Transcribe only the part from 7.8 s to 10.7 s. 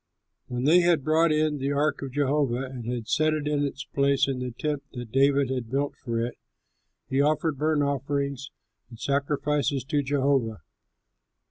offerings and sacrifices to Jehovah.